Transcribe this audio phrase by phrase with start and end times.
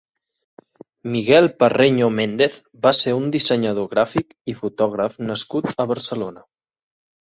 [1.15, 2.57] Miguel Parreño Méndez
[2.87, 6.49] va ser un dissenyador gràfic, i fotògraf nascut a Barcelona.